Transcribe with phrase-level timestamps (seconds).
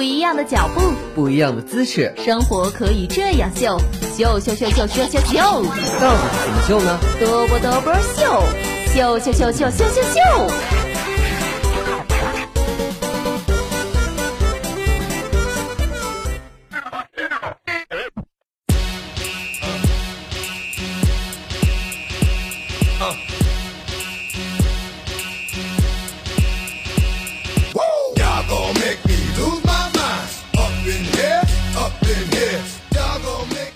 [0.00, 0.80] 不一样的脚步，
[1.14, 3.78] 不一样的姿势，生活可以这样秀，
[4.16, 5.38] 秀秀秀秀秀秀秀。
[6.00, 6.98] 到底怎么秀呢？
[7.20, 8.42] 嘚啵嘚啵秀，
[8.94, 10.59] 秀秀秀秀秀秀秀。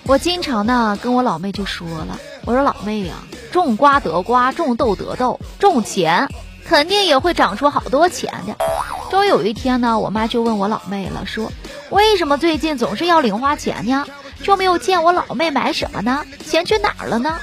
[0.07, 3.15] 我经常呢跟我老妹就说了，我说老妹呀，
[3.51, 6.29] 种瓜得瓜，种豆得豆，种钱
[6.63, 8.55] 肯定也会长出好多钱的。
[9.09, 11.51] 终于有一天呢，我妈就问我老妹了，说
[11.89, 14.05] 为什么最近总是要零花钱呢？
[14.43, 16.23] 就没有见我老妹买什么呢？
[16.45, 17.37] 钱去哪儿了呢？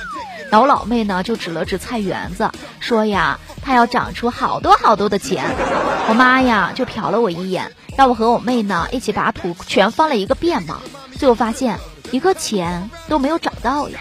[0.49, 5.45] 然后我老妹呢就指了指菜园子，说呀，她要长出好多好多的钱。
[6.09, 10.79] 我妈呀就瞟了我一眼，让我和我妹呢一起把土全翻了一个遍嘛，
[11.19, 11.81] 最后发现。
[12.11, 14.01] 一个钱都没有找到呀！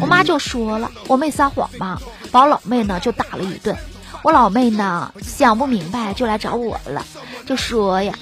[0.00, 1.98] 我妈就说了，我妹撒谎嘛，
[2.30, 3.76] 把我老妹呢就打了一顿。
[4.22, 7.04] 我老妹呢想不明白，就来找我了，
[7.46, 8.12] 就说呀：“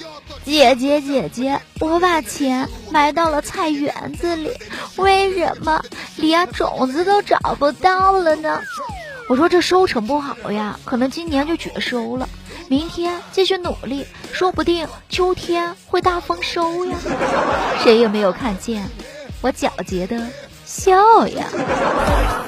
[0.45, 4.51] 姐姐姐姐，我把钱埋到了菜园子里，
[4.97, 5.81] 为什么
[6.15, 8.61] 连种子都找不到了呢？”
[9.27, 12.29] 我说：“这收成不好呀，可能今年就绝收了。
[12.67, 16.95] 明天继续努力，说不定秋天会大丰收呀。
[17.83, 18.87] ”谁也没有看见。
[19.45, 20.19] 我皎洁的
[20.65, 22.44] 笑呀。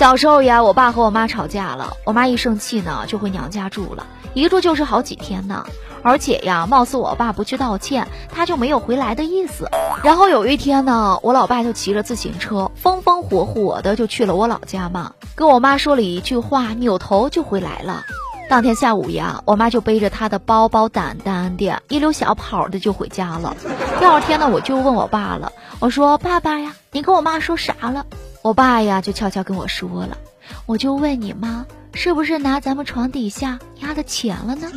[0.00, 5.66] 小时候呀，我爸和我妈吵架了，我妈一生气呢，就回娘家住了，一住就是好几天呢。
[6.02, 9.68] 而且呀，貌似我爸不去道歉，他就没有回来的意思。
[10.02, 18.02] 然后有一天呢，我老爸就骑着自行车，风风火火的就去了我老家嘛，跟我妈说了一句话，扭头就回来了。
[18.48, 23.54] 当天下午呀，我妈就背着她的包包，胆胆的，一溜小跑的就回家了。
[23.98, 28.06] 第二天呢，我就问我爸了，我说：“爸爸呀，你跟我妈说啥了？”
[28.42, 30.18] 我爸呀就悄悄跟我说了，
[30.66, 31.66] 我就问你妈。
[31.92, 34.70] 是不是拿咱们床底下压的钱了呢？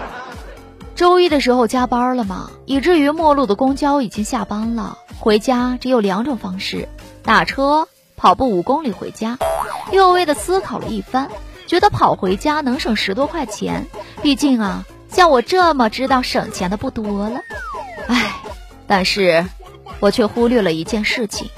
[0.96, 6.88] 周一的时候加班了嘛，以至于末路的公交已经下班了，回家只有两种方式：
[7.22, 9.36] 打车、跑步五公里回家。
[9.92, 11.28] 略微的思考了一番，
[11.66, 13.86] 觉得跑回家能省十多块钱，
[14.22, 17.40] 毕竟啊，像我这么知道省钱的不多了。
[18.08, 18.36] 唉，
[18.86, 19.44] 但是
[20.00, 21.50] 我却忽略了一件事情。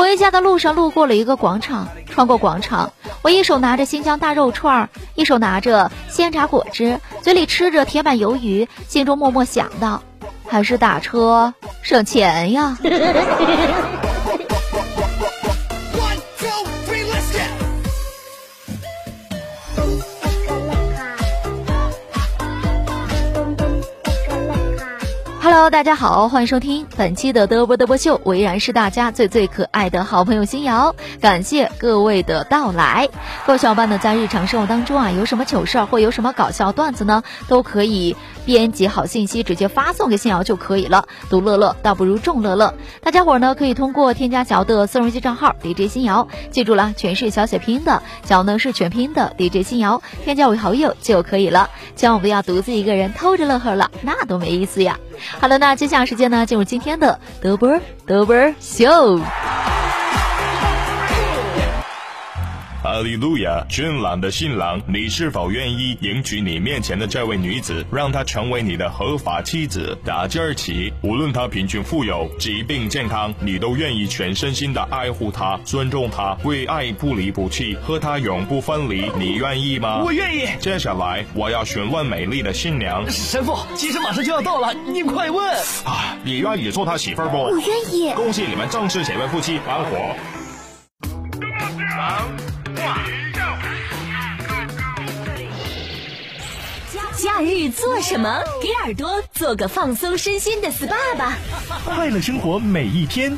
[0.00, 2.94] 回家的路上路过了一个广场，穿过广场。
[3.20, 10.02] 我一手拿着新疆大肉串，一手拿着鲜榨果汁，嘴里吃着铁板鱿鱼，心中默默想到：
[10.48, 11.52] 还是打车
[11.82, 12.78] 省钱呀。
[25.70, 33.08] 大家好，欢迎收听本期的嘚啵嘚啵秀，我依然是大家最最可爱的好朋友新瑶，感谢各位的到来。
[33.46, 41.06] 各位小伙伴呢，在日常生活当中啊，有什么糗事儿或有什么搞笑段子呢，都可以编辑好信息直接发送给新瑶就可以了。
[41.28, 51.70] 独乐乐倒不如众乐乐，大家伙呢可以通过添加小的私人微信账号 DJ 新瑶，记住了，全是小写拼音的，小呢是全拼的 DJ 新瑶，添加为好友就可以了。
[51.94, 54.98] 千万不要独自一个人偷着乐呵了，那多没意思呀。
[55.40, 59.20] 好了，那接下来时间呢，进入今天的德波德波秀。
[62.82, 63.62] 哈利路亚！
[63.68, 69.98] 俊朗的新郎，你是否愿意迎娶你面前的这位女子，让她成为你的合法妻子？
[70.02, 79.10] 打今儿起，无论她贫穷富有、疾病健康，你都愿意全身心的爱护她、尊重她，为爱不离不弃，和她永不分离。
[79.18, 80.00] 你愿意吗？
[80.02, 80.48] 我愿意。
[80.58, 83.04] 接下来，我要询问美丽的新娘。
[83.10, 85.54] 神父，其实马上就要到了，你快问。
[85.84, 87.36] 啊，你愿意做他媳妇不？
[87.36, 88.14] 我愿意。
[88.14, 90.16] 恭喜你们正式结为夫妻，完活。
[97.22, 98.42] 假日做什么？
[98.62, 101.36] 给耳朵做个放松身心的 SPA 吧！
[101.84, 103.36] 快乐生活每一天。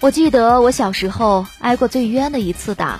[0.00, 2.98] 我记得我小时候挨过最冤的一次打，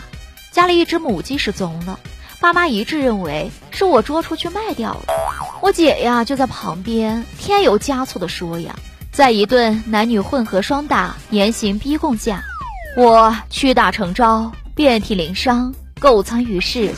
[0.52, 1.98] 家里一只母鸡失踪了，
[2.40, 5.02] 爸妈一致认为是我捉出去卖掉了。
[5.61, 8.76] 我姐呀就在旁边添油加醋的说呀，
[9.11, 12.44] 在一顿男女混合双打、严刑逼供下，
[12.96, 16.93] 我屈打成招，遍体鳞伤，苟藏于世。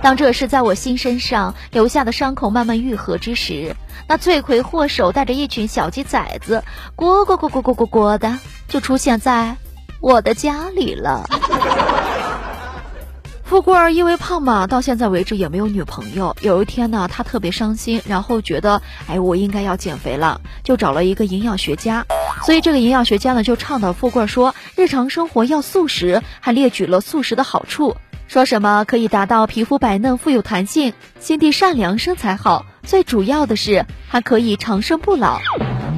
[0.00, 3.74] 当这事在我心身上留下的伤口慢慢愈合之时，
[4.06, 6.62] 那罪魁祸首带着一群小鸡崽子，
[6.96, 8.38] 咕咕咕咕咕咕咕的。
[8.68, 9.56] 就出现在
[10.00, 11.28] 我的家里了。
[13.50, 16.36] 富贵儿因为胖嘛，到现在为止也没有女朋友。
[16.40, 22.06] 有一天呢，他特别伤心，然后觉得，哎，我应该要减肥了，就找了一个营养学家。
[22.44, 27.96] 所以这个营养学家呢，就倡导富贵儿说，日常生活要素食，还列举了素食的好处，
[28.28, 35.40] 说什么可以达到皮肤白嫩、富有弹性、心地善良、身材好，最主要的是还可以长生不老。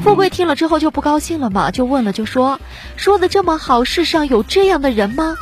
[0.03, 2.59] 富贵听了之后就不高兴了嘛，就问了，就说
[2.97, 5.37] 说的这么好，世上有这样的人吗？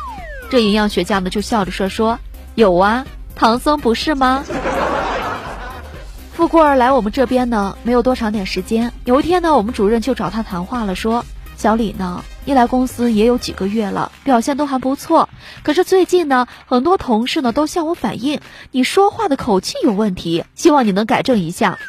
[0.51, 2.19] 这营养学家呢就笑着说说
[2.55, 3.05] 有啊，
[3.35, 4.43] 唐僧不是吗？
[6.35, 11.23] 富贵儿来我们这边呢没有多长点时间，有一天呢我们主任就找他谈话了，说
[11.55, 15.29] 小李呢一来公司也有几个月了，表现都还不错，
[15.63, 21.79] 可是最近呢很多同事呢都向我反映你说话的口气有问题，希望你能改正一下。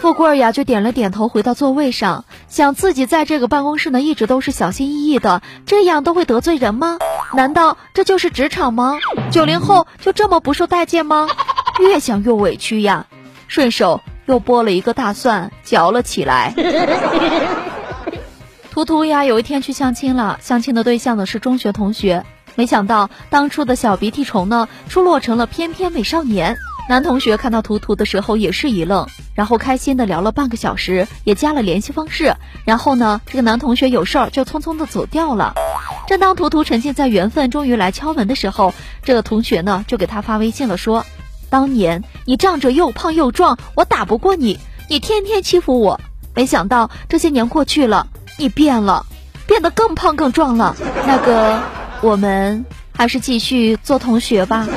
[0.00, 6.98] 富贵呀，就点了点头，回到座位上，想自己在这个办公室呢，一直都是小心翼翼的，这样都会得罪人吗？
[7.34, 8.98] 难道这就是职场吗？
[9.30, 11.26] 九零后就这么不受待见吗？
[11.80, 13.06] 越想越委屈呀，
[13.48, 16.54] 顺手又剥了一个大蒜，嚼了起来。
[18.70, 26.58] 图图呀，有一天去相亲了，相亲的对象呢是中学同学，没想到当初的小鼻涕虫呢，出落成了翩翩美少年。
[26.88, 32.32] 男同学看到图图的时候也是一愣，然后开心的聊了半个小时，也加了联系方式。
[32.64, 35.54] 然后呢，这个男同学有事儿就匆匆的走掉了。
[36.06, 38.72] 正当图图沉浸在缘分终于来敲门的时候，
[39.02, 41.04] 这个同学呢就给他发微信了，说
[41.50, 46.00] ：“当年你仗着又胖又壮，我打不过你，你天天欺负我。
[46.36, 48.06] 没想到这些年过去了，
[48.38, 49.04] 你变了，
[49.48, 50.76] 变得更胖更壮了。
[51.04, 51.60] 那个，
[52.00, 54.68] 我们还是继续做同学吧。”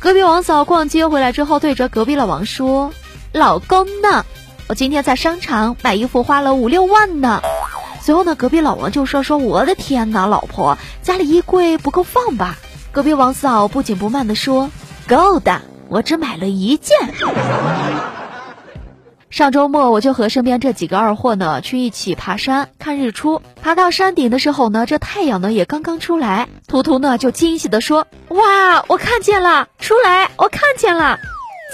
[0.00, 2.90] 隔壁王嫂逛街回来之后，对着隔壁老王说
[3.32, 4.24] ：“老公呢？
[4.66, 7.42] 我今天在商场买衣服花了五六万呢。”
[8.00, 12.56] 随后呢，隔壁老王就说：“说我的天哪，老婆家里衣柜不够放吧？”
[12.92, 14.70] 隔壁王嫂不紧不慢的说
[15.06, 15.60] ：“够的，
[15.90, 16.96] 我只买了一件。”
[19.30, 31.16] 上周末我就和身边这几个二货呢去一起爬山看日出，爬到山顶的时候呢，这太阳呢也刚刚出来，图图呢就惊喜的说：“哇，我看见了，出来，我看见了。”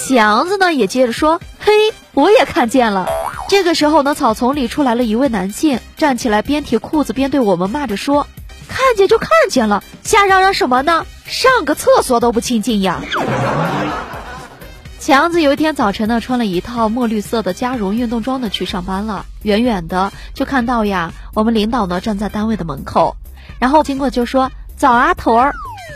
[0.07, 1.73] 强子呢也接着说：“嘿，
[2.13, 3.09] 我也看见了。”
[3.49, 8.27] 这个时候呢，草丛里出来了一位男性，站起来边提裤子边对我们骂着说
[8.69, 11.07] ：“看见就看见了，瞎嚷嚷什么呢？
[11.25, 13.01] 上个厕所都不清净呀！”
[15.07, 19.25] 强子有一天早晨呢，穿了一套墨绿色的加绒运动装呢去上班了。
[19.43, 23.15] 远远的就看到呀，我们领导呢站在单位的门口，
[23.61, 25.55] 然后经过就说：“早啊，头儿。”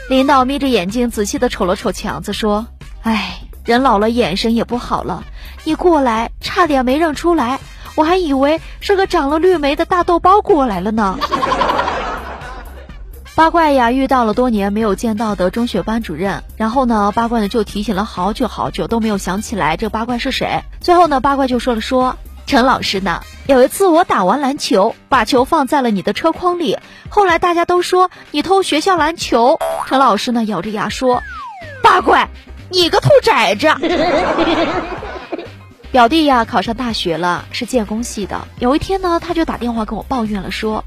[0.08, 2.68] 领导眯着眼睛仔细的瞅了瞅强子，说
[3.02, 5.24] ：“哎，人老了眼神也不好了。
[5.64, 7.58] 你过来差点没认出来，
[7.96, 11.18] 我还以为是个长了绿眉的大豆包过来了呢。”
[13.36, 20.62] 八怪呀，遇到了多年没有见到的中学班主任，然后呢，八怪呢就提醒了好久好久都没有想起来这八怪是谁。
[20.80, 26.76] 最后呢，八怪就说了说：“陈老师呢，有一次我打完篮球，把球放在了你的车筐里，
[27.08, 29.58] 后来大家都说你偷学校篮球。”
[29.88, 31.22] 陈老师呢咬着牙说
[31.82, 32.28] ：“八怪，
[32.68, 33.68] 你个兔崽子！”
[35.92, 38.46] 表弟呀考上大学了，是建工系的。
[38.58, 40.84] 有一天呢，他就打电话跟我抱怨了，说：“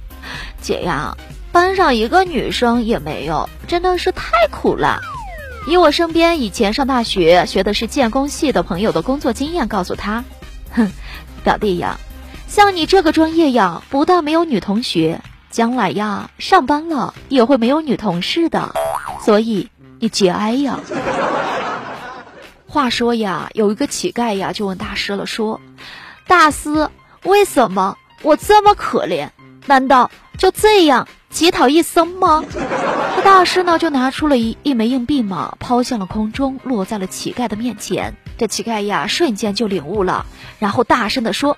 [0.61, 1.17] 姐呀。”
[1.53, 4.99] 班上一个女生也没有，真的是太苦了。
[5.67, 10.23] 以我身边以前上大学学的是建工系的朋友的工作经验告诉他，
[10.71, 10.91] 哼，
[11.43, 11.99] 表弟呀，
[12.47, 18.73] 像你这个专业呀，不但没有女同学，将来呀上班了也会没有女同事的，
[19.23, 19.69] 所以
[19.99, 20.79] 你节哀呀。
[22.67, 25.61] 话说呀，有一个乞丐呀就问大师了，说
[26.25, 26.89] ：“大师，
[27.21, 29.29] 为什么我这么可怜？
[29.67, 32.43] 难道？”就这样乞讨一生吗？
[33.15, 38.15] 这大师呢就拿出了一一枚硬币嘛，抛向了空中，落在了乞丐的面前。
[38.37, 40.25] 这乞丐呀，瞬间就领悟了，
[40.59, 41.57] 然后大声的说：“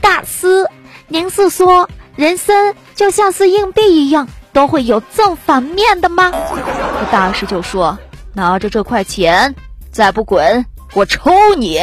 [0.00, 0.68] 大师，
[1.08, 7.98] 您是说人生就像是硬币一样，都会有正反面的吗？”这大师就说
[8.34, 9.54] ：“拿着这块钱，
[9.90, 11.80] 再不滚，我抽你！”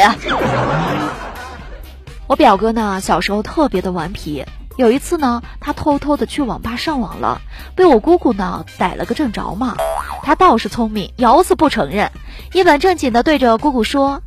[2.26, 4.44] 我表哥呢，小时候特别的顽皮。
[4.78, 7.40] 有一次呢，他偷偷的去网吧上网了，
[7.74, 9.74] 被我姑姑呢逮了个正着嘛。
[10.22, 12.12] 他倒是聪明，咬死不承认，
[12.52, 14.22] 一本正经的对着姑姑说：“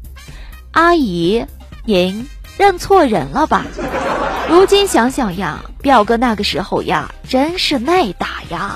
[0.72, 1.46] 阿姨，
[1.86, 2.28] 您
[2.58, 3.66] 认错人了吧？”
[4.52, 8.76] 如今想想呀，表哥那个时候呀，真是耐打呀。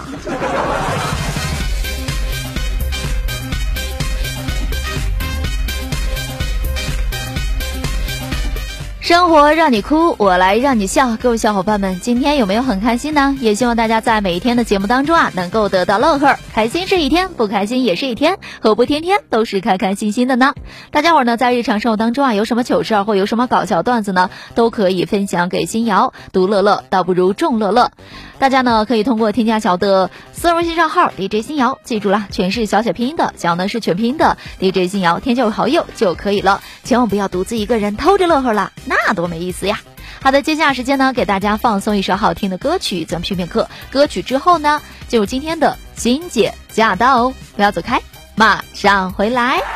[9.05, 11.15] 生活让你哭，我来让你笑。
[11.21, 13.37] 各位小伙伴们，今天有没有很开心呢？
[13.39, 16.39] 也希望大家在每一天的节目当中啊，能够得到乐呵。
[16.55, 20.55] 开心是一天，不开心也是一天，何不天天都是开开心心的呢？
[20.89, 26.11] 大家伙呢，在日常生活当中啊，有什么糗事儿或有什么搞笑段子呢，都可以分享给新瑶。
[26.33, 27.91] 独乐乐倒不如众乐乐。
[28.37, 36.61] 大家呢，可以通过添加小的私人微信账号 DJ 新瑶，记住了，全是小写拼音的，小呢是全拼的 DJ 新瑶，添加为好友就可以了。
[36.83, 39.79] 千万不要独自一个人偷着乐呵了，那多没意思呀！
[40.21, 43.69] 好的，接下来时间呢，给大家放送一首好听的歌曲，咱们片片课。
[43.89, 48.01] 歌曲之后呢，进入今天的欣姐驾到，不要走开，
[48.35, 49.74] 马上回来。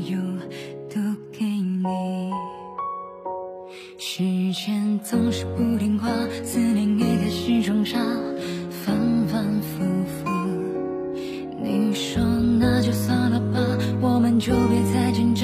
[0.00, 0.16] 有
[0.88, 1.00] 都
[1.32, 1.84] 给你。
[3.98, 6.08] 时间总是不听话，
[6.42, 7.98] 思念也开始装傻，
[8.70, 10.30] 反反复复。
[11.62, 12.22] 你说
[12.58, 13.58] 那就算了吧，
[14.00, 15.34] 我们就别再挣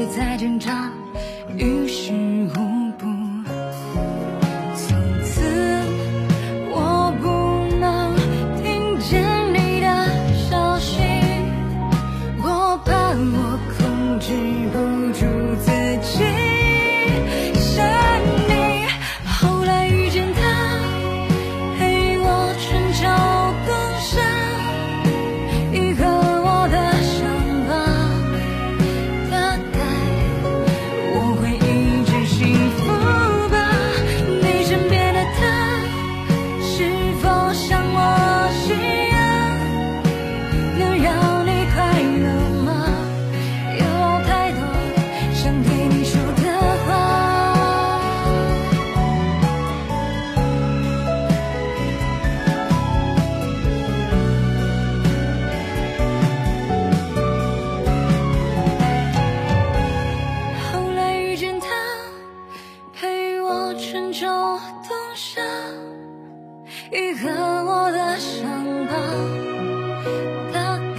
[0.00, 0.90] 别再挣扎，
[1.58, 2.10] 于事
[2.56, 2.79] 无。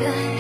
[0.02, 0.31] good.